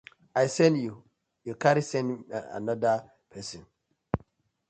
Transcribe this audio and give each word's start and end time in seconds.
I 0.43 0.45
sen 0.55 0.73
yu, 0.83 0.93
yu 1.45 1.53
carry 1.61 1.83
sen 1.91 2.07
anoda 2.57 2.93
pesin. 3.29 3.63